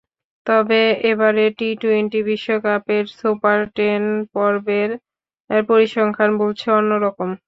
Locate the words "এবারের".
1.11-1.51